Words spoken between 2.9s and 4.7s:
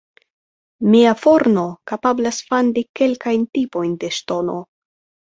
kelkajn tipojn de ŝtono.